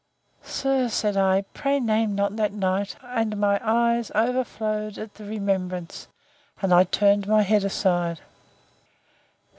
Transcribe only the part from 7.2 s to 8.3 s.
my head aside.